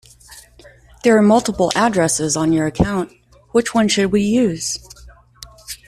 [1.03, 3.11] There are multiple addresses on your account,
[3.51, 4.79] which one should we use?